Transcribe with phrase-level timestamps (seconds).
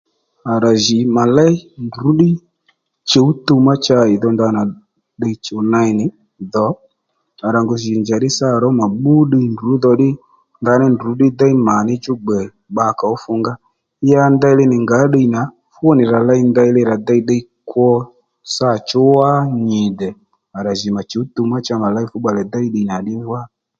[0.51, 1.55] À rà jì mà léy
[1.85, 2.31] ndrǔ ddí
[3.09, 4.61] chǔ tuw má cha ì dho ndanà
[5.17, 6.05] ddiy chùw ney nì
[6.53, 6.67] dho
[7.45, 10.09] à rà ngu shì njàddí sâ ró mà bbú ddiy ndrǔ dhò ddí
[10.61, 12.39] ndaní ndrǔ ddí déy mà níchú gbè
[12.71, 13.53] bba kàó fungá
[14.11, 15.41] ya ndeyli nì ngǎ ddiy nà
[15.73, 17.87] fú nì rà ley ndeylí rà dey ddiy kwo
[18.55, 19.31] sâ chú wá
[19.67, 20.09] nyì dè
[20.57, 22.95] à rà jì mà chǔ tuw mà cha mà léy fú bbalè déy ddiy nà
[23.03, 23.41] ddí wá